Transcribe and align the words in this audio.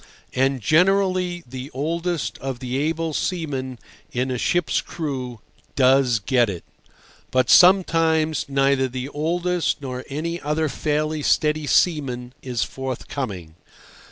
And 0.33 0.61
generally 0.61 1.43
the 1.47 1.69
oldest 1.75 2.39
of 2.39 2.57
the 2.57 2.75
able 2.79 3.13
seamen 3.13 3.77
in 4.11 4.31
a 4.31 4.37
ship's 4.39 4.81
crew 4.81 5.41
does 5.75 6.17
get 6.17 6.49
it. 6.49 6.63
But 7.29 7.51
sometimes 7.51 8.45
neither 8.49 8.87
the 8.87 9.09
oldest 9.09 9.79
nor 9.79 10.03
any 10.09 10.41
other 10.41 10.69
fairly 10.69 11.21
steady 11.21 11.67
seaman 11.67 12.33
is 12.41 12.63
forthcoming. 12.63 13.53